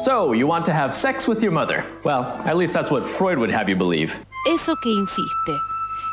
[0.00, 1.84] So, you want to have sex with your mother.
[2.04, 4.14] Well, at least that's what Freud would have you believe.
[4.46, 5.52] Eso que insiste.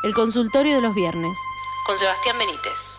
[0.02, 1.38] El consultorio de los viernes.
[1.86, 2.98] Con Sebastián Benítez.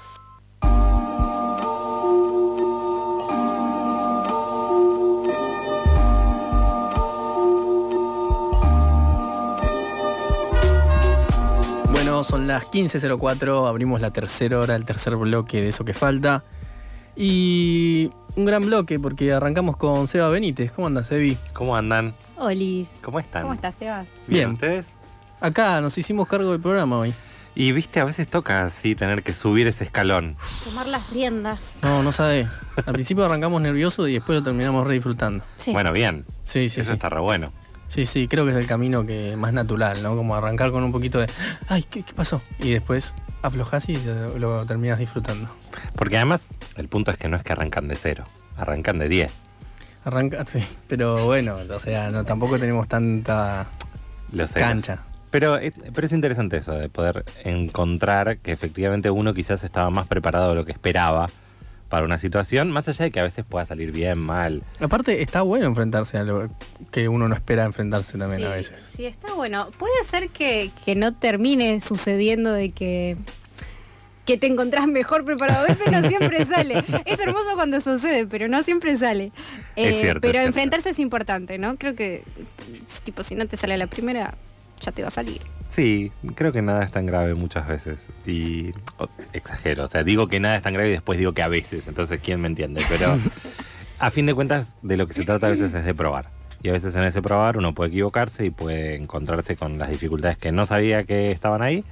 [11.92, 16.46] Bueno, son las 15.04, abrimos la tercera hora, el tercer bloque de eso que falta.
[17.20, 20.72] Y un gran bloque porque arrancamos con Seba Benítez.
[20.72, 21.36] ¿Cómo andas, Sebi?
[21.54, 22.14] ¿Cómo andan?
[22.38, 22.98] Olis.
[23.02, 23.42] ¿Cómo están?
[23.42, 24.06] ¿Cómo estás, Seba?
[24.28, 24.52] Bien.
[24.52, 24.86] ¿Ustedes?
[25.42, 27.14] Acá nos hicimos cargo del programa hoy.
[27.56, 30.36] Y viste, a veces toca así tener que subir ese escalón.
[30.64, 31.80] Tomar las riendas.
[31.82, 32.62] No, no sabes.
[32.86, 35.44] Al principio arrancamos nervioso y después lo terminamos re disfrutando.
[35.56, 35.72] Sí.
[35.74, 36.24] Bueno, bien.
[36.44, 36.94] Sí, sí, Eso sí.
[36.94, 37.52] está re bueno.
[37.88, 40.16] Sí, sí, creo que es el camino que más natural, ¿no?
[40.16, 41.28] Como arrancar con un poquito de,
[41.70, 42.42] ay, ¿qué, qué pasó?
[42.60, 45.50] Y después aflojas y lo, lo terminas disfrutando.
[45.96, 48.26] Porque además, el punto es que no es que arrancan de cero,
[48.58, 49.32] arrancan de 10.
[50.04, 53.68] Arranca, sí, pero bueno, o sea, no, tampoco tenemos tanta
[54.60, 55.04] cancha.
[55.32, 60.08] Pero, es- pero es interesante eso, de poder encontrar que efectivamente uno quizás estaba más
[60.08, 61.30] preparado de lo que esperaba
[61.90, 64.64] para una situación, más allá de que a veces pueda salir bien, mal.
[64.80, 66.50] Aparte, está bueno enfrentarse a lo
[66.92, 68.84] que uno no espera enfrentarse también sí, a veces.
[68.90, 69.72] Sí, está bueno.
[69.78, 73.16] Puede ser que, que no termine sucediendo de que,
[74.26, 75.66] que te encontrás mejor preparado.
[75.68, 76.84] Eso no siempre sale.
[77.06, 79.32] Es hermoso cuando sucede, pero no siempre sale.
[79.76, 80.48] Eh, Es cierto, Pero es cierto.
[80.48, 81.78] enfrentarse es importante, ¿no?
[81.78, 82.24] Creo que,
[83.04, 84.34] tipo, si no te sale a la primera,
[84.82, 85.40] ya te va a salir.
[85.78, 88.08] Sí, creo que nada es tan grave muchas veces.
[88.26, 88.74] Y
[89.32, 91.88] exagero, o sea, digo que nada es tan grave y después digo que a veces,
[91.88, 92.82] entonces ¿quién me entiende?
[92.90, 93.16] Pero
[94.00, 96.32] a fin de cuentas, de lo que se trata a veces es de probar.
[96.64, 100.40] Y a veces en ese probar uno puede equivocarse y puede encontrarse con las dificultades
[100.40, 101.84] que no sabía que estaban ahí.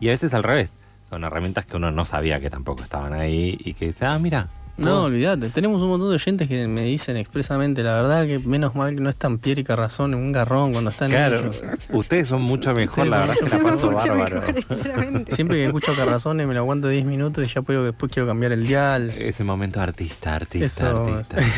[0.00, 0.78] Y a veces al revés,
[1.10, 4.48] con herramientas que uno no sabía que tampoco estaban ahí y que dice, ah, mira.
[4.78, 5.48] No, olvídate.
[5.50, 9.00] Tenemos un montón de oyentes que me dicen expresamente, la verdad que menos mal que
[9.00, 11.62] no es tan Pierre y Carrazón en un garrón cuando están Claro, ellos.
[11.90, 14.42] ustedes son mucho mejor, Ustedes la son verdad es que la paso Mucho bárbaro.
[14.52, 15.32] mejor, claramente.
[15.36, 18.52] Siempre que escucho Carrazones me lo aguanto 10 minutos y ya puedo, después quiero cambiar
[18.52, 19.08] el dial.
[19.18, 21.06] Ese momento artista, artista, Eso.
[21.06, 21.36] artista.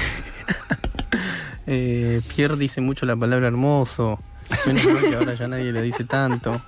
[1.72, 4.18] Eh, Pierre dice mucho la palabra hermoso.
[4.66, 6.60] Menos mal que ahora ya nadie le dice tanto.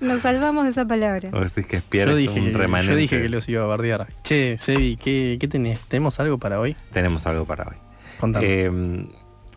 [0.00, 1.30] Nos salvamos de esa palabra.
[1.30, 2.92] Vos decís que Pierre Yo es dije, un que, remanente.
[2.92, 4.06] yo dije que los iba a bardear.
[4.22, 5.80] Che, Sebi, ¿qué, qué tenés?
[5.80, 6.76] ¿Tenemos algo para hoy?
[6.92, 7.76] Tenemos algo para hoy.
[8.18, 8.46] Contame.
[8.48, 9.06] Eh,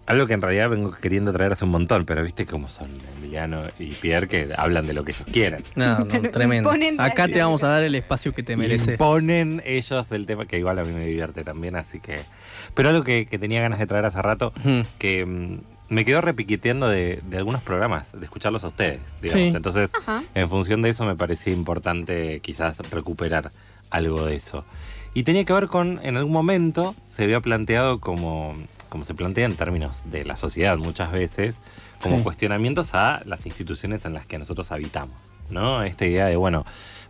[0.06, 2.90] algo que en realidad vengo queriendo traer hace un montón, pero viste cómo son
[3.20, 5.62] Emiliano y Pierre que hablan de lo que ellos quieren.
[5.76, 6.72] no, no, tremendo.
[6.98, 8.90] Acá te vamos a dar el espacio que te mereces.
[8.90, 12.20] Imponen ellos el tema, que igual a mí me divierte también, así que...
[12.74, 14.84] Pero algo que, que tenía ganas de traer hace rato, Ujú.
[14.98, 19.42] que mm, me quedó repiqueteando de, de algunos programas, de escucharlos a ustedes, digamos.
[19.50, 19.56] Sí.
[19.56, 20.24] Entonces, Ajá.
[20.36, 23.50] en función de eso me parecía importante quizás recuperar
[23.90, 24.66] algo de eso.
[25.14, 28.56] Y tenía que ver con, en algún momento se había planteado como,
[28.90, 31.62] como se plantea en términos de la sociedad muchas veces,
[32.02, 32.24] como Sí.
[32.24, 35.20] cuestionamientos a las instituciones en las que nosotros habitamos.
[35.50, 35.82] ¿no?
[35.82, 36.64] Esta idea de, bueno,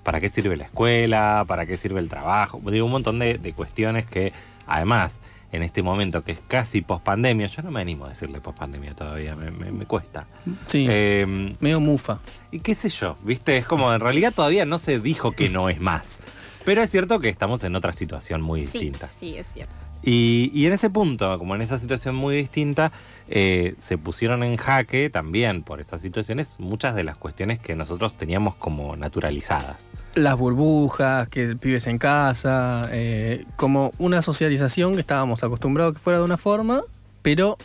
[0.03, 1.43] ¿para qué sirve la escuela?
[1.45, 2.61] ¿Para qué sirve el trabajo?
[2.71, 4.31] Digo, un montón de, de cuestiones que,
[4.65, 5.19] además,
[5.51, 9.35] en este momento que es casi pospandemia, yo no me animo a decirle pospandemia todavía,
[9.35, 10.27] me, me- me cuesta.
[10.67, 12.19] Sí, Eh, medio mufa.
[12.51, 13.57] y qué sé yo, ¿viste?
[13.57, 16.19] Es como en realidad todavía no se dijo que no es más.
[16.65, 19.07] Pero es cierto que estamos en otra situación muy Sí, distinta.
[19.07, 19.75] sí, es cierto.
[20.03, 22.91] Y, y en ese punto, como en esa situación muy distinta,
[23.27, 28.15] eh, se pusieron en jaque también por esas situaciones muchas de las cuestiones que nosotros
[28.15, 29.87] teníamos como naturalizadas.
[30.15, 36.19] Las burbujas, que vives en casa, eh, como una socialización que estábamos acostumbrados que fuera
[36.19, 36.81] de una forma,
[37.21, 37.57] pero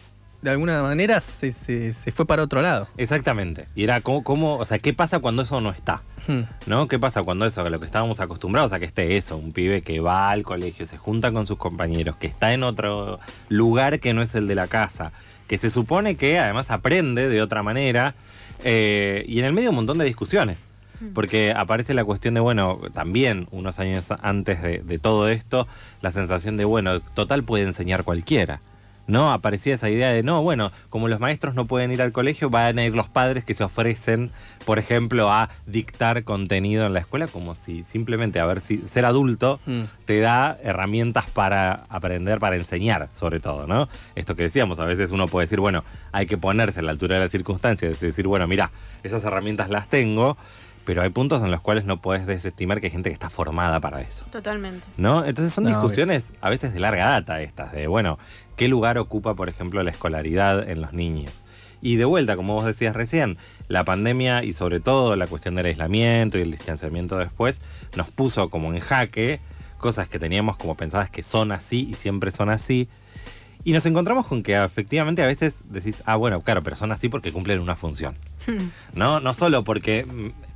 [0.45, 2.87] de alguna manera se, se- se fue para otro lado.
[2.97, 3.67] Exactamente.
[3.75, 6.03] Y era como, como, o sea, ¿qué pasa cuando eso no está?
[6.29, 6.43] Hmm.
[6.67, 6.87] ¿No?
[6.87, 9.83] ¿Qué pasa cuando eso, a lo que estábamos acostumbrados a que esté eso, un pibe
[9.83, 13.19] que va al colegio, se junta con sus compañeros, que está en otro
[13.49, 15.13] lugar que no es el de la casa,
[15.49, 18.15] que se supone que además aprende de otra manera,
[18.65, 20.59] eh, y en el medio un montón de discusiones.
[21.13, 25.67] Porque aparece la cuestión de, bueno, también unos años antes de, de todo esto,
[26.01, 28.61] la sensación de, bueno, total puede enseñar cualquiera.
[29.07, 29.33] ¿No?
[29.33, 32.79] Aparecía esa idea de, no, bueno, como los maestros no pueden ir al colegio, van
[32.79, 34.31] a ir los padres que se ofrecen,
[34.65, 39.05] por ejemplo, a dictar contenido en la escuela, como si simplemente, a ver si ser
[39.05, 39.83] adulto Mm.
[40.07, 43.89] te da herramientas para aprender, para enseñar, sobre todo, ¿no?
[44.15, 47.17] Esto que decíamos, a veces uno puede decir, bueno, hay que ponerse a la altura
[47.17, 48.71] de las circunstancias, es decir, bueno, mira,
[49.03, 50.39] esas herramientas las tengo,
[50.87, 53.81] pero hay puntos en los cuales no puedes desestimar que hay gente que está formada
[53.81, 54.27] para eso.
[54.31, 54.87] Totalmente.
[54.99, 55.25] ¿No?
[55.25, 58.19] Entonces son No, discusiones a veces de larga data estas, de bueno,
[58.57, 61.45] ¿qué lugar ocupa, por ejemplo, la escolaridad en los niños?
[61.81, 63.37] Y de vuelta, como vos decías recién,
[63.69, 67.61] la pandemia y sobre todo la cuestión del aislamiento y el distanciamiento después
[67.95, 69.41] nos puso como en jaque
[69.79, 72.89] cosas que teníamos como pensadas que son así y siempre son así.
[73.65, 77.11] Y nos encontramos con que efectivamente a veces decís, ah, bueno, claro, pero son así
[77.11, 78.15] porque cumplen una función.
[78.47, 78.69] Hmm.
[78.95, 80.07] No, no solo porque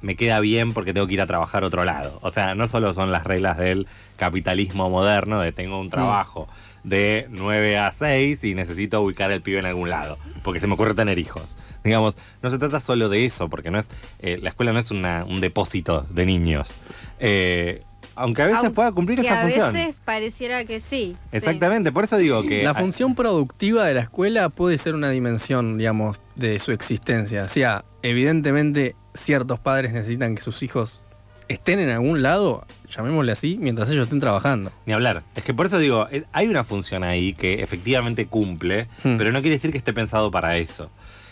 [0.01, 2.19] me queda bien porque tengo que ir a trabajar otro lado.
[2.23, 3.87] O sea, no solo son las reglas del
[4.17, 6.49] capitalismo moderno de tengo un trabajo
[6.89, 10.75] de 9 a 6 y necesito ubicar el pibe en algún lado, porque se me
[10.75, 11.57] ocurre tener hijos.
[11.85, 13.89] Digamos, no se trata solo de eso, porque no es
[14.21, 16.75] eh, la escuela no es una- un depósito de niños.
[17.21, 17.81] Eh,
[18.15, 19.73] aunque a veces Aunque pueda cumplir esa a función.
[19.73, 21.15] veces pareciera que sí.
[21.15, 21.17] sí.
[21.31, 22.65] Exactamente, por eso digo que...
[22.65, 27.45] La función productiva de la escuela puede ser una dimensión, digamos, de su existencia.
[27.45, 31.03] O sea, evidentemente ciertos padres necesitan que sus hijos
[31.49, 34.71] estén en algún lado, llamémosle así, mientras ellos estén trabajando.
[34.87, 35.23] Ni hablar.
[35.35, 39.17] Es que por eso digo, eh, hay una función ahí que efectivamente cumple, Hmm.
[39.17, 40.91] pero no quiere decir que esté pensado para eso.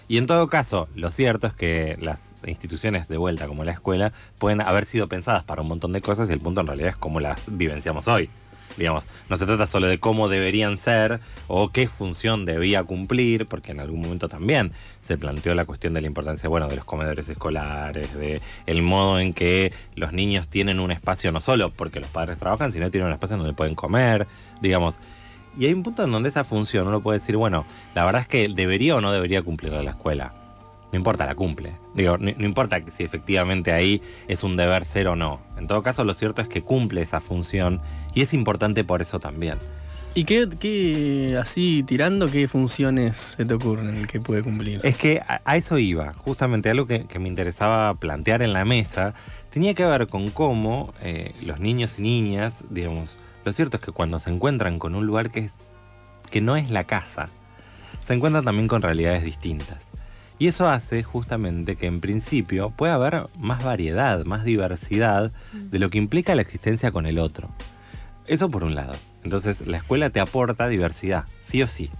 [0.08, 4.12] Y en todo caso, lo cierto es que las instituciones de vuelta, como la escuela,
[4.38, 6.96] pueden haber sido pensadas para un montón de cosas y el punto en realidad es
[6.96, 8.30] cómo las vivenciamos hoy.
[8.76, 13.72] Digamos, no se trata solo de cómo deberían ser o qué función debía cumplir, porque
[13.72, 17.28] en algún momento también se planteó la cuestión de la importancia, bueno, de los comedores
[17.28, 22.10] escolares, de el modo en que los niños tienen un espacio no solo porque los
[22.10, 24.26] padres trabajan, sino tienen un espacio donde pueden comer,
[24.60, 24.98] digamos.
[25.58, 27.64] Y hay un punto en donde esa función uno puede decir, bueno,
[27.94, 30.45] la verdad es que debería o no debería cumplirla la escuela.
[30.96, 31.74] No importa, la cumple.
[31.92, 35.42] Digo, no, no importa que si efectivamente ahí es un deber ser o no.
[35.58, 37.82] En todo caso, lo cierto es que cumple esa función
[38.14, 39.58] y es importante por eso también.
[40.14, 44.80] ¿Y qué, qué así tirando, qué funciones se te ocurren que puede cumplir?
[44.84, 46.14] Es que a, a eso iba.
[46.14, 49.12] Justamente algo que, que me interesaba plantear en la mesa
[49.50, 53.92] tenía que ver con cómo eh, los niños y niñas, digamos, lo cierto es que
[53.92, 55.52] cuando se encuentran con un lugar que, es,
[56.30, 57.28] que no es la casa,
[58.06, 59.90] se encuentran también con realidades distintas.
[60.38, 65.88] Y eso hace justamente que en principio pueda haber más variedad, más diversidad de lo
[65.88, 67.48] que implica la existencia con el otro.
[68.26, 68.94] Eso por un lado.
[69.24, 71.90] Entonces la escuela te aporta diversidad, sí o sí.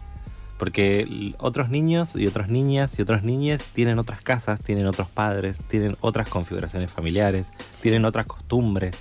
[0.59, 5.59] Porque otros niños y otras niñas y otras niñas tienen otras casas, tienen otros padres,
[5.69, 8.97] tienen otras configuraciones familiares, tienen otras costumbres.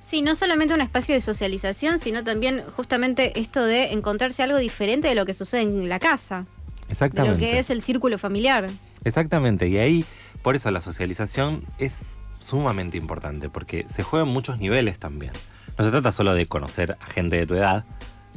[0.00, 5.08] Sí, no solamente un espacio de socialización, sino también justamente esto de encontrarse algo diferente
[5.08, 6.46] de lo que sucede en la casa,
[6.88, 7.34] de Exactamente.
[7.34, 8.68] lo que es el círculo familiar.
[9.04, 10.04] Exactamente, y ahí,
[10.42, 11.98] por eso la socialización es
[12.40, 15.32] sumamente importante, porque se juega en muchos niveles también.
[15.78, 17.84] No se trata solo de conocer a gente de tu edad,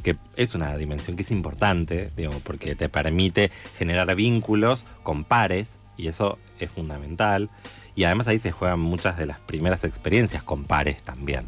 [0.02, 5.78] que es una dimensión que es importante, digamos, porque te permite generar vínculos con pares,
[5.96, 7.50] y eso es fundamental.
[7.94, 11.46] Y además ahí se juegan muchas de las primeras experiencias con pares también.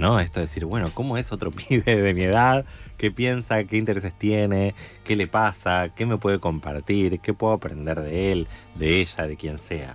[0.00, 0.18] ¿No?
[0.18, 2.64] Esto de decir, bueno, ¿cómo es otro pibe de mi edad?
[2.96, 3.64] ¿Qué piensa?
[3.64, 4.74] ¿Qué intereses tiene?
[5.04, 5.90] ¿Qué le pasa?
[5.94, 7.20] ¿Qué me puede compartir?
[7.20, 9.94] ¿Qué puedo aprender de él, de ella, de quien sea?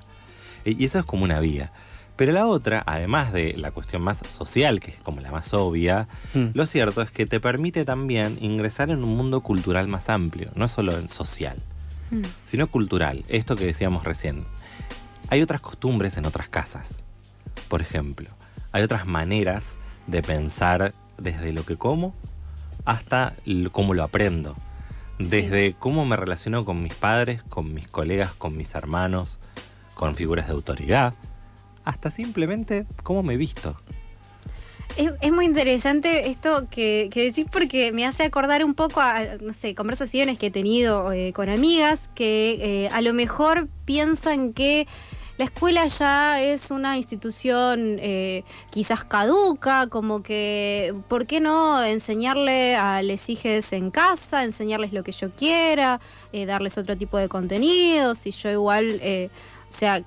[0.63, 1.71] Y eso es como una vía.
[2.17, 6.07] Pero la otra, además de la cuestión más social, que es como la más obvia,
[6.35, 6.49] Hmm.
[6.53, 10.67] lo cierto es que te permite también ingresar en un mundo cultural más amplio, no
[10.67, 11.57] solo en social,
[12.11, 12.21] Mm.
[12.45, 13.23] sino cultural.
[13.29, 14.45] Esto que decíamos recién.
[15.29, 17.03] Hay otras costumbres en otras casas,
[17.69, 18.29] por ejemplo.
[18.71, 19.73] Hay otras maneras
[20.07, 22.13] de pensar desde lo que como
[22.85, 23.35] hasta
[23.71, 24.55] cómo lo aprendo.
[25.17, 29.39] Desde cómo me relaciono con mis padres, con mis colegas, con mis hermanos,
[29.95, 31.13] con figuras de autoridad,
[31.85, 33.77] hasta simplemente cómo me visto.
[34.97, 39.23] Es, es muy interesante esto que, que decís porque me hace acordar un poco a,
[39.41, 44.53] no sé, conversaciones que he tenido eh, con amigas que eh, a lo mejor piensan
[44.53, 44.87] que
[45.37, 52.75] la escuela ya es una institución eh, quizás caduca, como que, ¿por qué no enseñarle
[52.75, 55.99] a les hijes en casa, enseñarles lo que yo quiera,
[56.31, 59.29] eh, darles otro tipo de contenido, si yo igual, eh,
[59.69, 60.03] o sea,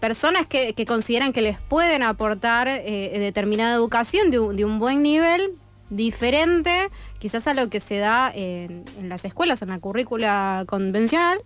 [0.00, 4.78] personas que, que consideran que les pueden aportar eh, determinada educación de un, de un
[4.80, 5.52] buen nivel,
[5.88, 11.38] diferente quizás a lo que se da en, en las escuelas, en la currícula convencional,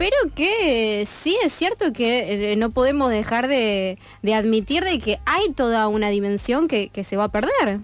[0.00, 5.18] pero que sí es cierto que eh, no podemos dejar de, de admitir de que
[5.26, 7.80] hay toda una dimensión que, que se va a perder.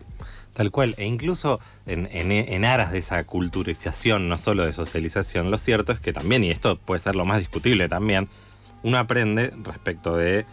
[0.55, 5.51] Tal cual, e incluso en, en- en aras de esa culturización, no solo de socialización,
[5.51, 8.31] lo cierto es que también, y esto puede ser lo más discutible también,
[8.83, 10.47] uno aprende respecto de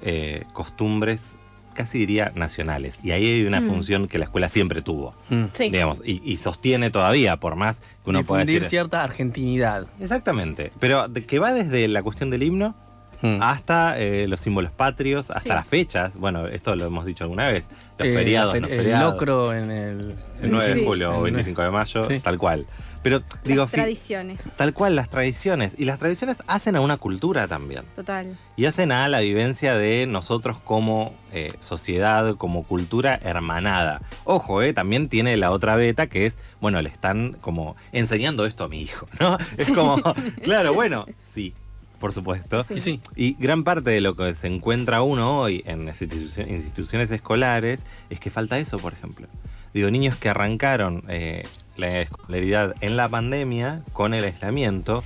[0.00, 1.34] eh, costumbres,
[1.74, 3.68] casi diría nacionales, y ahí hay una Mm.
[3.68, 5.14] función que la escuela siempre tuvo.
[5.52, 5.70] Sí.
[5.70, 8.70] digamos, y, y sostiene todavía, por más que uno pueda Difundir decir...
[8.70, 9.86] cierta argentinidad.
[10.00, 12.74] Exactamente, pero que va desde la cuestión del himno
[13.22, 13.42] Mm.
[13.42, 16.16] hasta eh, los símbolos patrios, hasta las fechas.
[16.16, 17.66] Bueno, esto lo hemos dicho alguna vez.
[17.98, 20.14] Los eh, feriados, El locro en el...
[20.42, 22.64] el 9 de julio o 25 de mayo, tal cual.
[23.02, 24.52] Pero digo, tradiciones.
[24.56, 25.74] Tal cual, las tradiciones.
[25.78, 27.84] Y las tradiciones hacen a una cultura también.
[27.94, 28.36] Total.
[28.56, 34.02] Y hacen a la vivencia de nosotros como eh, sociedad, como cultura hermanada.
[34.24, 38.64] Ojo, eh, también tiene la otra beta que es, bueno, le están como enseñando esto
[38.64, 39.38] a mi hijo, ¿no?
[39.56, 39.96] Es como,
[40.42, 41.54] claro, bueno, sí,
[41.98, 42.62] por supuesto.
[42.62, 43.00] Sí.
[43.16, 48.30] Y gran parte de lo que se encuentra uno hoy en instituciones escolares es que
[48.30, 49.26] falta eso, por ejemplo.
[49.72, 51.44] Digo, niños que arrancaron eh,
[51.80, 55.02] la escolaridad en la pandemia con el aislamiento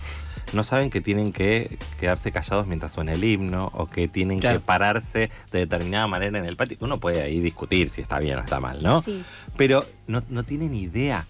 [0.52, 4.60] no saben que tienen que quedarse callados mientras suena el himno o que tienen que
[4.60, 6.76] pararse de determinada manera en el patio.
[6.80, 9.02] Uno puede ahí discutir si está bien o está mal, ¿no?
[9.02, 9.24] Sí.
[9.56, 11.26] Pero no, no tienen idea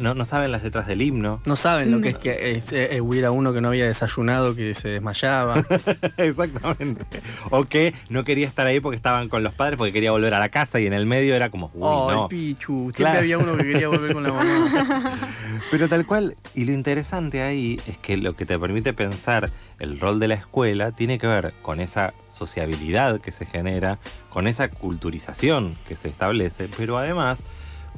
[0.00, 1.40] no, no, saben las letras del himno.
[1.44, 4.74] No saben lo que es que es, eh, hubiera uno que no había desayunado, que
[4.74, 5.64] se desmayaba.
[6.16, 7.04] Exactamente.
[7.50, 10.38] O que no quería estar ahí porque estaban con los padres, porque quería volver a
[10.38, 12.90] la casa y en el medio era como, uy, Pichu.
[12.94, 15.18] Siempre había uno que quería volver con la mamá.
[15.70, 19.98] Pero tal cual, y lo interesante ahí es que lo que te permite pensar el
[19.98, 23.98] rol de la escuela tiene que ver con esa sociabilidad que se genera,
[24.30, 27.40] con esa culturización que se establece, pero además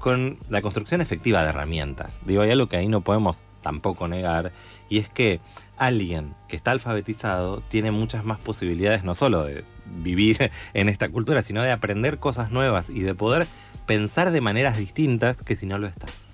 [0.05, 2.19] con la construcción efectiva de herramientas.
[2.27, 4.53] Digo, hay algo que ahí no podemos tampoco negar,
[4.91, 5.41] y es que
[5.79, 9.65] alguien que está alfabetizado tiene muchas más posibilidades no solo de
[10.03, 13.47] vivir en esta cultura, sino de aprender cosas nuevas y de poder
[13.87, 16.27] pensar de maneras distintas que si no lo estás.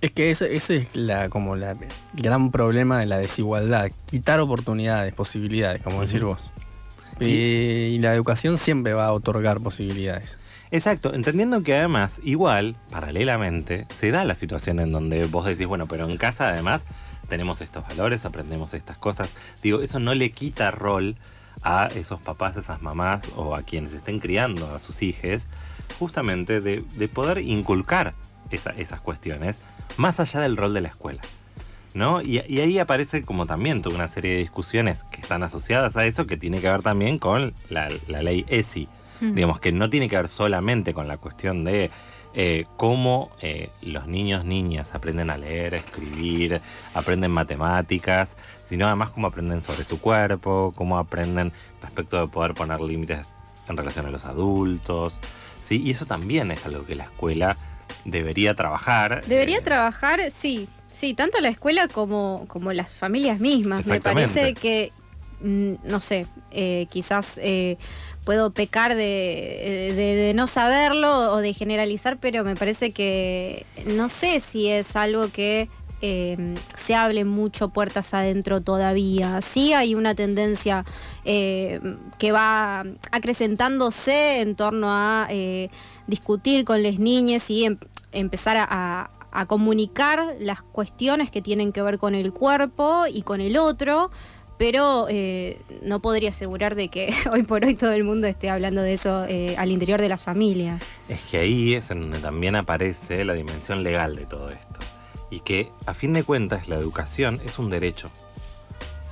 [0.00, 1.78] Es que ese, es la, como la, el
[2.14, 6.40] gran problema de la desigualdad, quitar oportunidades, posibilidades, como decir vos.
[7.20, 10.39] y la educación siempre va a otorgar posibilidades.
[10.72, 15.88] Exacto, entendiendo que además, igual, paralelamente, se da la situación en donde vos decís, bueno,
[15.88, 16.86] pero en casa además
[17.28, 19.34] tenemos estos valores, aprendemos estas cosas.
[19.62, 21.16] Digo, eso no le quita rol
[21.62, 25.48] a esos papás, a esas mamás o a quienes estén criando a sus hijos,
[25.98, 28.14] justamente de, poder inculcar
[28.50, 29.60] esas cuestiones
[29.96, 31.20] más allá del rol de la escuela.
[31.94, 32.22] ¿No?
[32.22, 36.26] Y, ahí aparece como también toda una serie de discusiones que están asociadas a eso,
[36.26, 38.88] que tiene que ver también con la, la ley ESI,
[39.20, 41.90] Digamos que no tiene que ver solamente con la cuestión de
[42.32, 46.60] eh, cómo eh, los niños, niñas aprenden a leer, a escribir,
[46.94, 52.80] aprenden matemáticas, sino además cómo aprenden sobre su cuerpo, cómo aprenden respecto de poder poner
[52.80, 53.34] límites
[53.68, 55.18] en relación a los adultos.
[55.60, 55.82] ¿sí?
[55.82, 57.56] Y eso también es algo que la escuela
[58.04, 59.24] debería trabajar.
[59.26, 60.68] Debería eh, trabajar, sí.
[60.88, 63.86] Sí, tanto la escuela como, como las familias mismas.
[63.86, 64.92] Me parece que,
[65.40, 66.26] mm, no sé,
[66.88, 67.40] quizás
[68.24, 74.68] puedo pecar de, no saberlo o de generalizar, pero me parece que no sé si
[74.68, 75.68] es algo que
[76.02, 79.40] em, se hable mucho puertas adentro todavía.
[79.40, 80.84] Sí hay una tendencia
[81.24, 85.70] em, que va acrecentándose en torno a eh,
[86.06, 87.78] discutir con las niñas y em,
[88.12, 93.40] empezar a, a comunicar las cuestiones que tienen que ver con el cuerpo y con
[93.40, 94.10] el otro
[94.60, 98.82] pero eh, no podría asegurar de que hoy por hoy todo el mundo esté hablando
[98.82, 100.82] de eso eh, al interior de las familias.
[101.08, 104.80] Es que ahí es en donde también aparece la dimensión legal de todo esto.
[105.30, 108.10] Y que a fin de cuentas la educación es un derecho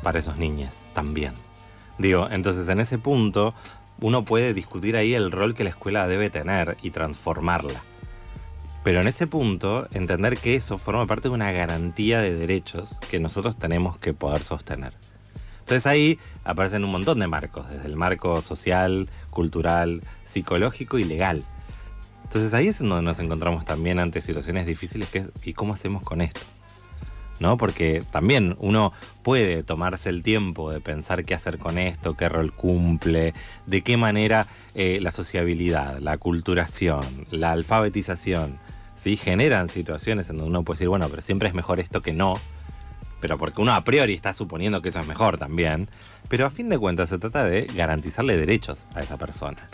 [0.03, 1.33] para esos niños también.
[1.97, 3.55] Digo, entonces en ese punto
[4.03, 7.81] uno puede discutir ahí el rol que la escuela debe tener y transformarla.
[8.85, 13.19] Pero en ese punto, entender que eso forma parte de una garantía de derechos que
[13.19, 14.93] nosotros tenemos que poder sostener.
[15.69, 21.45] Entonces ahí aparecen un montón de marcos, desde el marco social, cultural, psicológico y legal.
[22.25, 25.11] Entonces ahí es donde nos encontramos también ante situaciones difíciles
[25.45, 26.41] ¿y cómo hacemos con esto?
[27.41, 27.59] ¿No?
[27.59, 32.51] Porque también uno puede tomarse el tiempo de pensar qué hacer con esto, qué rol
[32.55, 33.35] cumple,
[33.67, 38.59] de qué manera eh, la sociabilidad, la culturación, la alfabetización,
[38.95, 39.19] ¿sí?
[39.19, 42.37] generan situaciones en donde uno puede decir, bueno, pero siempre es mejor esto que no,
[43.21, 45.89] pero porque uno a priori está suponiendo que eso es mejor también.
[46.29, 49.67] Pero a fin de cuentas se trata de garantizarle derechos a esa persona.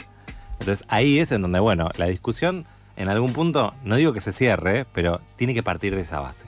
[0.58, 2.64] Entonces ahí es en donde, bueno, la discusión
[2.96, 6.46] en algún punto, no digo que se cierre, pero tiene que partir de esa base.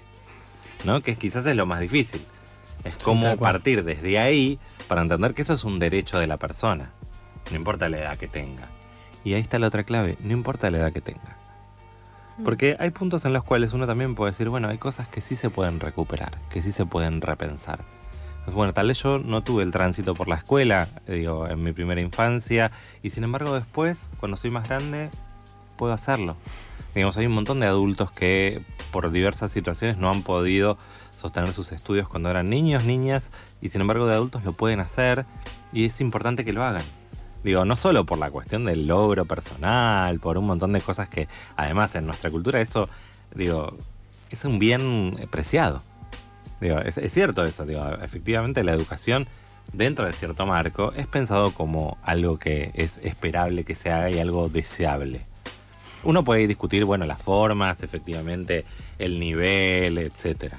[0.84, 1.00] ¿No?
[1.00, 2.24] Que quizás es lo más difícil.
[2.84, 6.92] Es cómo partir desde ahí para entender que eso es un derecho de la persona.
[7.50, 8.68] No importa la edad que tenga.
[9.24, 11.36] Y ahí está la otra clave, no importa la edad que tenga.
[12.44, 15.36] Porque hay puntos en los cuales uno también puede decir, bueno, hay cosas que sí
[15.36, 17.80] se pueden recuperar, que sí se pueden repensar.
[18.52, 22.00] Bueno, tal vez yo no tuve el tránsito por la escuela, digo, en mi primera
[22.00, 22.70] infancia,
[23.02, 25.10] y sin embargo después, cuando soy más grande,
[25.76, 26.36] puedo hacerlo.
[26.94, 28.60] Digamos, hay un montón de adultos que
[28.92, 30.78] por diversas situaciones no han podido
[31.10, 35.26] sostener sus estudios cuando eran niños, niñas, y sin embargo de adultos lo pueden hacer
[35.72, 36.84] y es importante que lo hagan.
[37.46, 41.28] Digo, no solo por la cuestión del logro personal, por un montón de cosas que
[41.56, 42.88] además en nuestra cultura eso,
[43.36, 43.76] digo,
[44.30, 45.80] es un bien preciado.
[46.60, 49.28] Digo, es, cierto eso, digo, efectivamente la educación
[49.72, 54.18] dentro de cierto marco es pensado como algo que es esperable que se haga y
[54.18, 55.20] algo deseable.
[56.02, 58.64] Uno puede discutir, bueno, las formas, efectivamente,
[58.98, 60.58] el nivel, etcétera.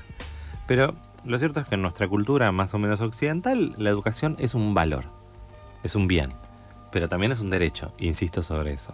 [0.67, 4.53] Pero lo cierto es que en nuestra cultura más o menos occidental, la educación es
[4.53, 5.03] un valor,
[5.83, 6.46] es un bien
[6.97, 8.91] pero también es un derecho, insisto sobre eso.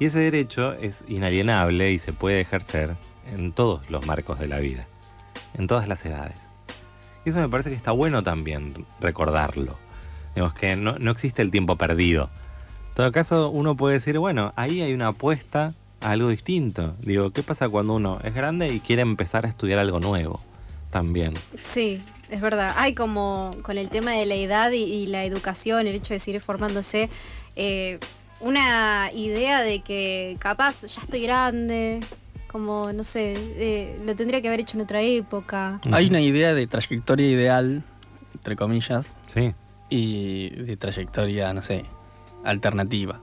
[0.00, 2.96] Y ese derecho es inalienable y se puede ejercer
[3.32, 4.88] en todos los marcos de la vida,
[5.54, 6.48] en todas las edades.
[7.24, 9.78] Y eso me parece que está bueno también recordarlo.
[10.34, 12.30] Digamos que no, no existe el tiempo perdido.
[12.88, 15.68] En todo caso, uno puede decir, bueno, ahí hay una apuesta
[16.00, 16.96] a algo distinto.
[17.02, 20.42] Digo, ¿qué pasa cuando uno es grande y quiere empezar a estudiar algo nuevo?
[20.90, 21.34] También.
[21.62, 22.00] Sí,
[22.30, 22.74] es verdad.
[22.76, 26.40] Hay como con el tema de la edad y, la educación, el hecho de seguir
[26.40, 27.08] formándose,
[27.56, 27.98] eh,
[28.40, 32.00] una idea de que capaz ya estoy grande,
[32.48, 35.80] como, no sé, eh, lo tendría que haber hecho en otra época.
[35.92, 37.82] Hay una idea de trayectoria ideal,
[38.34, 39.18] entre comillas.
[39.26, 39.54] Sí.
[39.88, 41.84] Y de trayectoria, no sé,
[42.44, 43.20] alternativa.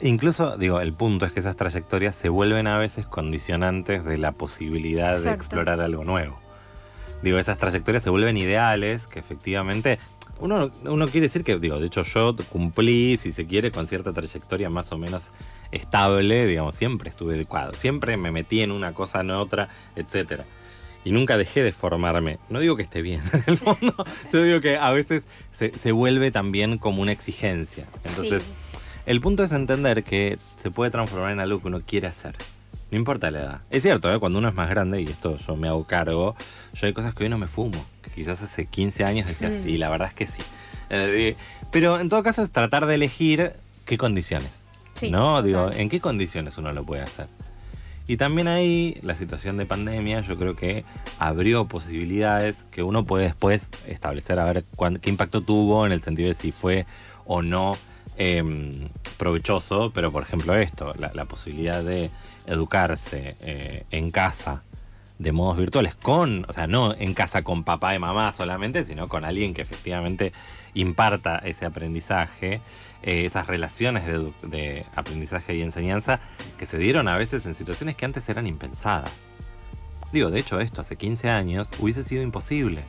[0.00, 4.32] Incluso, digo, el punto es que esas trayectorias se vuelven a veces condicionantes de la
[4.32, 6.41] posibilidad de explorar algo nuevo
[7.22, 9.98] digo, esas trayectorias se vuelven ideales, que efectivamente
[10.40, 14.12] uno, uno quiere decir que, digo, de hecho yo cumplí, si se quiere, con cierta
[14.12, 15.30] trayectoria más o menos
[15.70, 20.44] estable, digamos, siempre estuve adecuado, siempre me metí en una cosa, en otra, etcétera.
[21.04, 22.38] Y nunca dejé de formarme.
[22.48, 23.94] No digo que esté bien, en el fondo,
[24.32, 27.86] yo digo que a veces se, vuelve también como una exigencia.
[28.04, 28.44] Entonces,
[29.06, 32.36] el punto es entender que se puede transformar en algo que uno quiere hacer.
[32.92, 33.60] No importa la edad.
[33.70, 34.20] Es cierto, ¿eh?
[34.20, 36.36] cuando uno es más grande, y esto yo me hago cargo,
[36.74, 37.82] yo hay cosas que hoy no me fumo.
[38.02, 39.62] Que quizás hace 15 años decía, mm.
[39.62, 40.42] sí, la verdad es que sí.
[40.90, 41.34] Eh,
[41.70, 43.54] pero en todo caso es tratar de elegir
[43.86, 44.64] qué condiciones.
[45.10, 45.42] ¿No?
[45.42, 47.28] Digo, ¿en qué condiciones uno lo puede hacer?
[48.06, 50.84] Y también ahí la situación de pandemia yo creo que
[51.18, 54.64] abrió posibilidades que uno puede después establecer a ver
[55.00, 56.84] qué impacto tuvo en el sentido de si fue
[57.24, 57.72] o no
[58.18, 58.90] em,
[59.22, 62.10] provechoso, pero por ejemplo esto, la posibilidad de
[62.46, 64.62] educarse eh, en casa
[65.20, 69.06] de modos virtuales, con, o sea, no en casa con papá y mamá solamente, sino
[69.06, 70.32] con alguien que efectivamente
[70.74, 72.60] imparta ese aprendizaje,
[73.04, 76.18] eh, esas relaciones de, aprendizaje y enseñanza
[76.58, 79.12] que se dieron a veces en situaciones que antes eran impensadas.
[80.12, 82.82] Digo, de hecho esto hace 15 años hubiese sido imposible,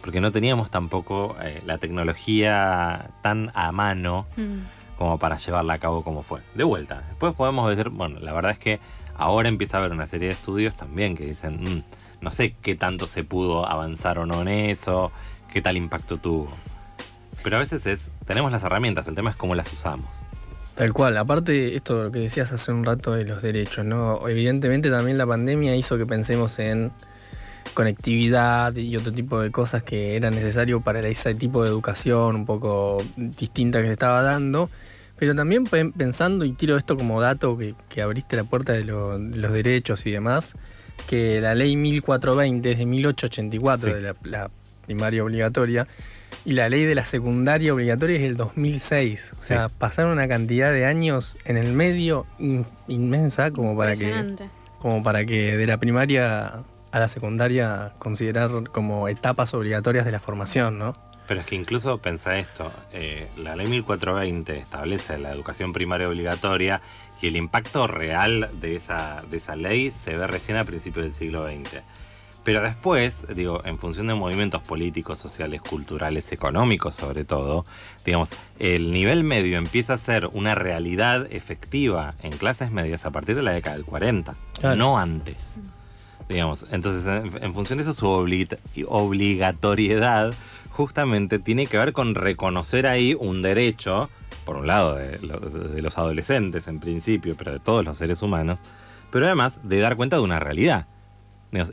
[0.00, 4.26] porque no teníamos tampoco eh, la tecnología tan a mano.
[4.36, 6.40] Mm como para llevarla a cabo como fue.
[6.54, 8.78] De vuelta, después podemos decir, bueno, la verdad es que
[9.16, 11.82] ahora empieza a haber una serie de estudios también que dicen, mm,
[12.20, 15.10] no sé qué tanto se pudo avanzar o no en eso,
[15.52, 16.52] qué tal impacto tuvo.
[17.42, 20.06] Pero a veces es, tenemos las herramientas, el tema es cómo las usamos.
[20.76, 24.28] Tal cual, aparte esto lo que decías hace un rato de los derechos, ¿no?
[24.28, 26.92] Evidentemente también la pandemia hizo que pensemos en
[27.74, 32.46] conectividad y otro tipo de cosas que eran necesario para ese tipo de educación un
[32.46, 34.70] poco distinta que se estaba dando.
[35.22, 40.04] Pero también pensando, y tiro esto como dato que, abriste la puerta de, los derechos
[40.04, 40.56] y demás,
[41.08, 44.50] que la ley 1420 es de 1884, de la,
[44.84, 45.86] primaria obligatoria,
[46.44, 49.34] y la ley de la secundaria obligatoria es del 2006.
[49.40, 52.26] O sea, pasaron una cantidad de años en el medio
[52.88, 54.12] inmensa como para que
[54.80, 60.18] como para que de la primaria a la secundaria considerar como etapas obligatorias de la
[60.18, 61.11] formación, ¿no?
[61.32, 66.82] Pero es que incluso pensá esto, eh, la ley 1420 establece la educación primaria obligatoria
[67.22, 71.14] y el impacto real de esa, de esa ley se ve recién a principios del
[71.14, 71.80] siglo XX.
[72.44, 77.64] Pero después, digo, en función de movimientos políticos, sociales, culturales, económicos sobre todo,
[78.04, 83.36] digamos, el nivel medio empieza a ser una realidad efectiva en clases medias a partir
[83.36, 84.34] de la década del 40,
[84.76, 85.56] no antes.
[86.28, 87.06] Digamos, entonces,
[87.40, 88.06] en, función de eso, su
[88.86, 90.34] obligatoriedad
[90.72, 94.10] justamente tiene que ver con reconocer ahí un derecho,
[94.44, 98.58] por un lado de, los adolescentes en principio, pero de todos los seres humanos,
[99.10, 100.86] pero además de dar cuenta de una realidad.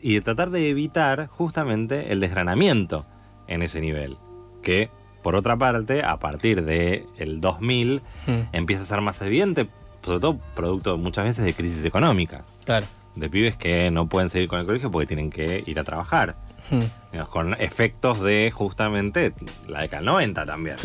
[0.02, 3.06] y de tratar de evitar justamente el desgranamiento
[3.48, 4.18] en ese nivel.
[4.62, 4.90] Que,
[5.24, 8.32] por otra parte, a partir del el 2000 hmm.
[8.52, 9.68] empieza a ser más evidente,
[10.04, 12.46] sobre todo producto muchas veces de crisis económicas.
[12.66, 12.86] Claro.
[13.16, 16.36] De pibes que no pueden seguir con el colegio porque tienen que ir a trabajar.
[16.72, 17.20] Hmm.
[17.30, 19.34] con efectos de justamente
[19.68, 20.76] la década del 90 también.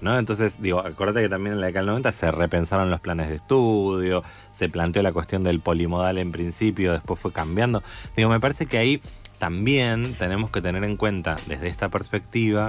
[0.00, 0.18] ¿no?
[0.18, 3.36] Entonces, digo, acuérdate que también en la década del 90 se repensaron los planes de
[3.36, 7.82] estudio, se planteó la cuestión del polimodal en principio, después fue cambiando.
[8.16, 9.00] Digo, me parece que ahí
[9.38, 12.68] también tenemos que tener en cuenta, desde esta perspectiva,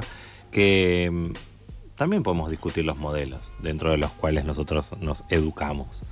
[0.52, 6.04] que mm, también podemos discutir los modelos dentro de los cuales nosotros nos educamos.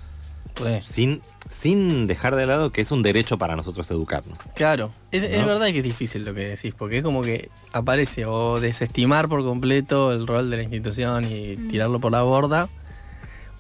[0.84, 4.38] Sin, sin dejar de lado que es un derecho para nosotros educarnos.
[4.56, 8.60] Claro, es, verdad que es difícil lo que decís, porque es como que aparece o
[8.60, 11.68] desestimar por completo el rol de la institución y mm.
[11.68, 12.70] tirarlo por la borda,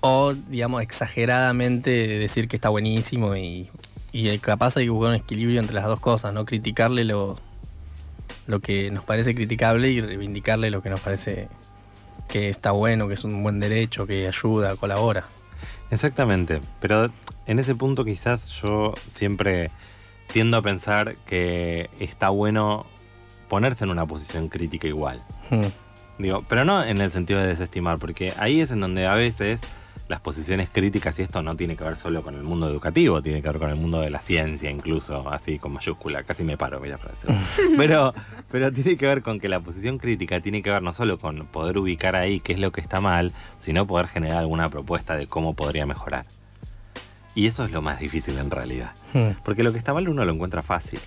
[0.01, 3.69] o digamos exageradamente decir que está buenísimo y,
[4.11, 7.37] y capaz hay que buscar un equilibrio entre las dos cosas, no criticarle lo,
[8.47, 11.49] lo que nos parece criticable y reivindicarle lo que nos parece
[12.27, 15.25] que está bueno, que es un buen derecho, que ayuda, colabora.
[15.91, 17.11] Exactamente, pero
[17.45, 19.69] en ese punto quizás yo siempre
[20.31, 22.85] tiendo a pensar que está bueno
[23.47, 25.21] ponerse en una posición crítica igual.
[25.49, 25.67] Hmm.
[26.17, 29.61] Digo, pero no en el sentido de desestimar, porque ahí es en donde a veces
[30.07, 33.41] las posiciones críticas y esto no tiene que ver solo con el mundo educativo, tiene
[33.41, 36.79] que ver con el mundo de la ciencia incluso, así con mayúscula, casi me paro,
[36.79, 37.35] mira, para decirlo.
[37.77, 38.13] Pero,
[38.51, 41.47] pero tiene que ver con que la posición crítica tiene que ver no solo con
[41.47, 45.27] poder ubicar ahí qué es lo que está mal, sino poder generar alguna propuesta de
[45.27, 46.25] cómo podría mejorar.
[47.33, 48.91] Y eso es lo más difícil en realidad.
[49.13, 49.31] Hmm.
[49.43, 50.99] Porque lo que está mal uno lo encuentra fácil.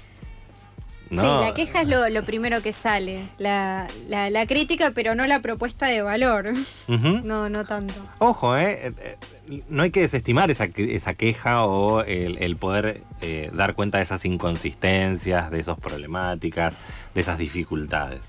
[1.11, 3.23] Sí, la queja es lo, primero que sale.
[3.39, 3.87] La,
[4.47, 6.51] crítica, pero no la propuesta de valor.
[6.89, 7.95] No, no tanto.
[8.19, 9.17] Ojo, eh, eh,
[9.69, 14.25] no hay que desestimar esa, esa queja o el, poder eh, dar cuenta de esas
[14.25, 16.77] inconsistencias, de esas problemáticas,
[17.15, 18.21] de esas dificultades.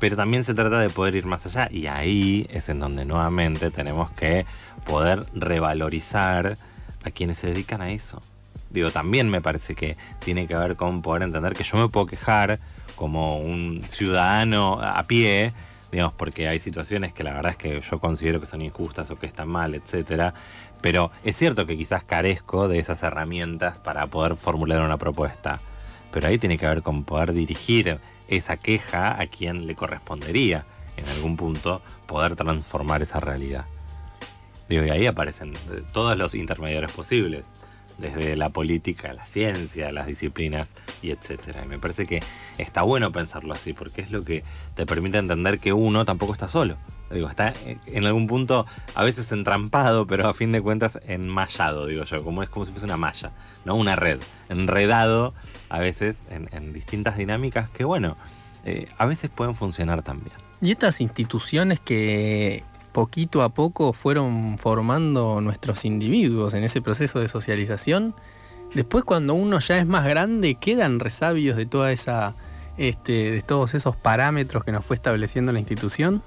[0.00, 3.70] Pero también se trata de poder ir más allá y ahí es en donde nuevamente
[3.70, 4.46] tenemos que
[4.84, 6.56] poder revalorizar
[7.04, 8.20] a quienes se dedican a eso
[8.70, 12.06] digo, también me parece que tiene que ver con poder entender que yo me puedo
[12.06, 12.58] quejar
[12.96, 15.52] como un ciudadano a pie,
[15.92, 19.18] digamos, porque hay situaciones que la verdad es que yo considero que son injustas o
[19.18, 20.34] que están mal, etcétera.
[20.80, 25.60] Pero es cierto que quizás carezco de esas herramientas para poder formular una propuesta.
[26.12, 31.06] Pero ahí tiene que ver con poder dirigir esa queja a quien le correspondería, en
[31.08, 33.66] algún punto, poder transformar esa realidad.
[34.68, 35.54] Digo, y ahí aparecen
[35.92, 37.46] todos los intermediarios posibles
[37.98, 41.62] desde la política, la ciencia, las disciplinas y etcétera.
[41.64, 42.22] Y me parece que
[42.56, 46.48] está bueno pensarlo así, porque es lo que te permite entender que uno tampoco está
[46.48, 46.76] solo.
[47.10, 47.52] Digo, está
[47.86, 52.42] en algún punto a veces entrampado, pero a fin de cuentas enmallado, digo yo, como
[52.42, 53.32] es como si fuese una malla,
[53.64, 53.74] ¿no?
[53.74, 55.34] Una red, enredado
[55.68, 58.16] a veces en, distintas dinámicas que, bueno,
[58.64, 60.36] eh, a veces pueden funcionar también.
[60.60, 67.28] Y estas instituciones que poquito a poco fueron formando nuestros individuos en ese proceso de
[67.28, 68.14] socialización.
[68.74, 72.34] Después cuando uno ya es más grande quedan resabios de toda esa
[72.76, 76.22] este, de todos esos parámetros que nos fue estableciendo la institución.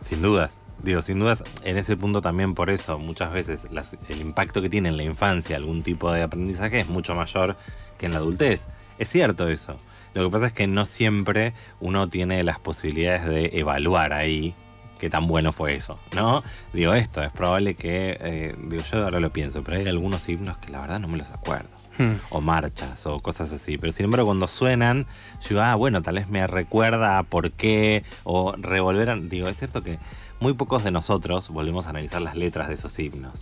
[0.00, 3.66] Sin dudas, digo, sin dudas, en ese punto también por eso muchas veces
[4.08, 7.56] el impacto que tiene en la infancia algún tipo de aprendizaje es mucho mayor
[7.98, 8.64] que en la adultez.
[8.98, 9.76] Es cierto eso.
[10.12, 14.54] Lo que pasa es que no siempre uno tiene las posibilidades de evaluar ahí
[15.00, 16.44] qué tan bueno fue eso, ¿no?
[16.72, 20.58] Digo, esto es probable que, eh, digo, yo ahora lo pienso, pero hay algunos himnos
[20.58, 21.70] que la verdad no me los acuerdo.
[21.98, 22.12] Hmm.
[22.30, 23.76] O marchas o cosas así.
[23.76, 25.06] Pero sin embargo, cuando suenan,
[25.42, 29.28] yo digo, ah, bueno, tal vez me recuerda a por qué, o revolver.
[29.28, 29.98] Digo, es cierto que
[30.38, 33.40] muy pocos de nosotros volvemos a analizar las letras de esos himnos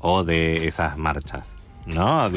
[0.00, 1.56] o de esas marchas.
[1.86, 2.28] ¿No?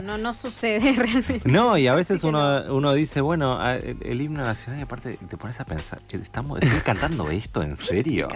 [0.00, 1.40] no, no, sucede realmente.
[1.44, 5.60] No, y a veces uno, uno dice, bueno, el, himno nacional, y aparte te pones
[5.60, 8.28] a pensar, ¿estamos, ¿estoy cantando esto en serio?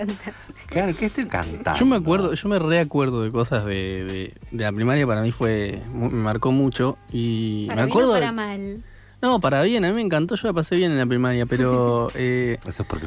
[0.67, 1.79] Claro, ¿qué estoy cantando?
[1.79, 5.83] Yo me acuerdo, yo me reacuerdo de cosas de, de, la primaria, para mí fue,
[5.93, 6.99] me marcó mucho.
[7.13, 8.13] Y para me acuerdo.
[8.13, 8.83] para mal.
[9.25, 12.09] No, para bien, a mí me encantó, yo la pasé bien en la primaria, pero
[12.15, 12.59] eh,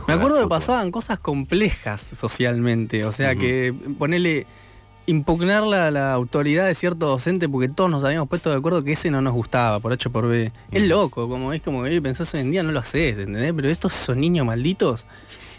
[0.07, 4.47] me acuerdo que pasaban cosas complejas socialmente, o sea que ponele
[5.07, 8.91] impugnar la, la, autoridad de cierto docente porque todos nos habíamos puesto de acuerdo que
[8.91, 10.51] ese no nos gustaba, por H por B.
[10.71, 13.53] Es loco, como es como que pensás hoy en día no lo haces, ¿entendés?
[13.53, 15.05] Pero estos son niños malditos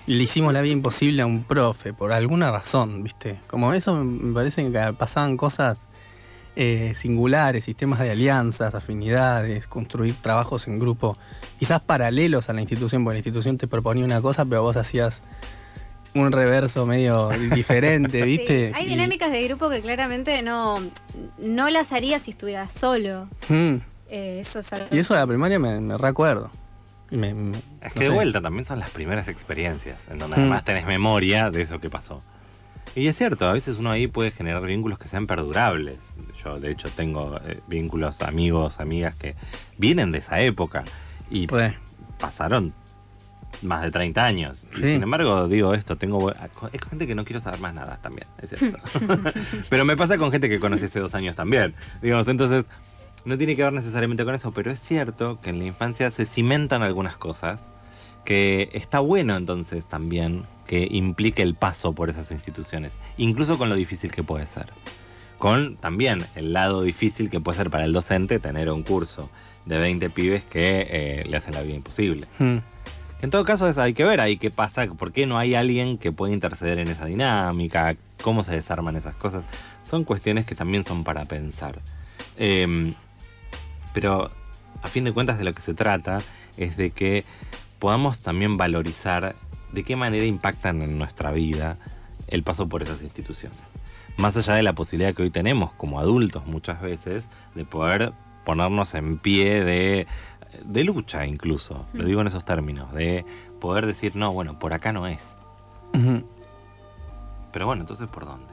[0.06, 3.40] y le hicimos la vida imposible a un profe por alguna razón, ¿viste?
[3.46, 5.86] Como eso me parece que pasaban cosas
[6.56, 11.16] eh, singulares, sistemas de alianzas, afinidades, construir trabajos en grupo,
[11.58, 15.22] quizás paralelos a la institución, porque la institución te proponía una cosa, pero vos hacías
[16.14, 18.72] un reverso medio diferente, ¿viste?
[18.74, 20.78] Hay dinámicas de grupo que claramente no,
[21.38, 23.28] no las haría si estuvieras solo.
[23.48, 23.76] Hmm.
[24.10, 26.50] Eh, eso Y eso de la primaria me, recuerdo.
[27.10, 30.40] es que de vuelta también son las primeras experiencias, en donde hmm.
[30.40, 32.20] además tenés memoria de eso que pasó.
[32.94, 35.98] Y es cierto, a veces uno ahí puede generar vínculos que sean perdurables.
[36.42, 39.36] Yo, de hecho, tengo eh, vínculos, amigos, amigas que
[39.76, 40.84] vienen de esa época
[41.30, 41.46] y
[42.18, 42.72] pasaron
[43.62, 44.66] más de 30 años.
[44.72, 44.82] Y Sí.
[44.82, 48.26] sin embargo, digo esto, tengo es con gente que no quiero saber más nada también,
[48.40, 48.78] es cierto.
[49.70, 51.74] pero me pasa con gente que conocí hace dos años también.
[52.02, 52.66] Digamos, entonces,
[53.24, 56.24] no tiene que ver necesariamente con eso, pero es cierto que en la infancia se
[56.24, 57.60] cimentan algunas cosas
[58.24, 63.74] que está bueno entonces también que implique el paso por esas instituciones, incluso con lo
[63.74, 64.66] difícil que puede ser.
[65.38, 69.30] Con también el lado difícil que puede ser para el docente tener un curso
[69.66, 72.26] de 20 pibes que eh, le hacen la vida imposible.
[72.38, 72.56] Mm.
[73.20, 76.12] En todo caso, hay que ver ahí qué pasa, por qué no hay alguien que
[76.12, 79.44] pueda interceder en esa dinámica, cómo se desarman esas cosas.
[79.84, 81.78] Son cuestiones que también son para pensar.
[82.36, 82.94] Eh,
[83.92, 84.30] pero
[84.82, 86.20] a fin de cuentas de lo que se trata
[86.56, 87.24] es de que
[87.78, 89.34] podamos también valorizar
[89.72, 91.78] de qué manera impactan en nuestra vida
[92.26, 93.58] el paso por esas instituciones.
[94.16, 98.12] Más allá de la posibilidad que hoy tenemos como adultos muchas veces de poder
[98.44, 100.06] ponernos en pie de,
[100.64, 103.24] de lucha incluso, lo digo en esos términos, de
[103.60, 105.34] poder decir, no, bueno, por acá no es.
[107.52, 108.46] Pero bueno, entonces ¿por dónde?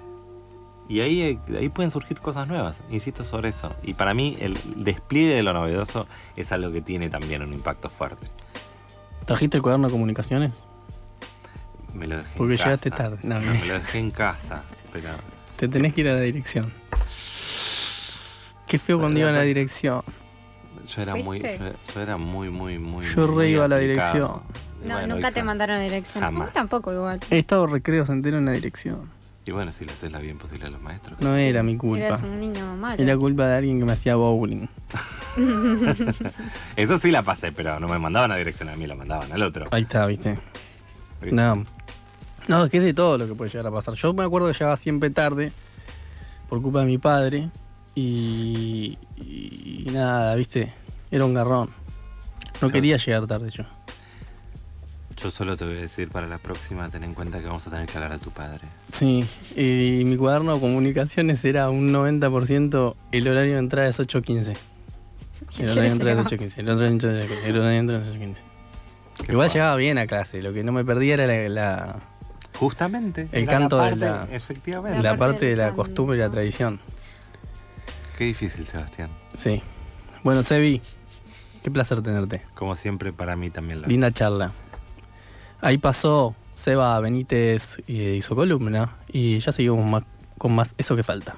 [0.88, 3.74] Y ahí, eh, ahí pueden surgir cosas nuevas, insisto sobre eso.
[3.84, 7.90] Y para mí el despliegue de lo novedoso es algo que tiene también un impacto
[7.90, 8.28] fuerte.
[9.26, 10.64] ¿Trajiste el cuaderno de comunicaciones?
[11.96, 13.04] Me lo dejé Porque en llegaste casa.
[13.04, 13.18] tarde.
[13.24, 13.52] No, no.
[13.52, 14.64] Me lo dejé en casa.
[14.92, 15.10] Pero
[15.56, 16.72] Te tenés que ir a la dirección.
[18.68, 20.04] Qué feo cuando iba a la dirección.
[20.88, 21.48] Yo era muy, yo,
[21.94, 23.06] yo era muy, muy, muy.
[23.06, 24.42] Yo re muy iba a la dirección.
[24.84, 26.24] No, bueno, nunca te mandaron a dirección.
[26.24, 26.54] A mí Jamás.
[26.54, 27.20] tampoco igual.
[27.30, 29.10] He estado recreos enteros en la dirección.
[29.48, 31.20] Y bueno, si le haces la bien posible a los maestros.
[31.22, 32.06] No era mi culpa.
[32.06, 33.02] Eras un niño malo.
[33.02, 34.68] Era culpa de alguien que me hacía bowling.
[36.76, 39.44] Eso sí la pasé, pero no me mandaban a dirección a mí, la mandaban al
[39.44, 39.68] otro.
[39.70, 40.40] Ahí está, ¿viste?
[41.22, 41.36] ¿Viste?
[41.36, 41.64] No.
[42.48, 43.94] No, que es de todo lo que puede llegar a pasar.
[43.94, 45.52] Yo me acuerdo que llegaba siempre tarde
[46.50, 47.50] por culpa de mi padre.
[47.96, 50.74] Y, y nada, ¿viste?
[51.12, 51.70] Era un garrón.
[52.62, 53.64] No quería llegar tarde yo.
[55.22, 57.70] Yo solo te voy a decir para la próxima, ten en cuenta que vamos a
[57.72, 58.60] tener que hablar a tu padre.
[58.92, 64.56] Sí, y mi cuaderno de comunicaciones era un 90%, el horario de entrada es 8.15.
[65.60, 66.58] El horario de entrada es 8.15.
[66.58, 67.46] El horario de entrada es 8.15.
[67.46, 68.16] El horario de entrada es 8.15.
[68.16, 69.54] Qué Igual fuerte.
[69.54, 72.00] llegaba bien a clase, lo que no me perdía era la, la,
[72.60, 73.30] Justamente.
[73.32, 75.02] El canto la de parte- la- Efectivamente.
[75.02, 76.80] la parte parte de la costumbre y la tradición.
[78.18, 79.10] Qué difícil, Sebastián.
[79.36, 79.62] Sí.
[80.24, 80.82] Bueno, Sebi,
[81.64, 82.42] qué placer tenerte.
[82.56, 83.88] Como siempre, para mí también la.
[83.88, 84.52] Linda charla.
[85.62, 90.04] Ahí pasó Seba Benítez y hizo columna y ya seguimos más,
[90.38, 91.36] con más Eso que falta.